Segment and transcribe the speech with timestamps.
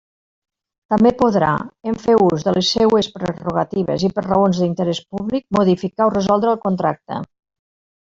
[0.93, 1.49] També podrà,
[1.91, 6.55] en fer ús de les seues prerrogatives i per raons d'interés públic, modificar o resoldre
[6.57, 7.25] el contracte.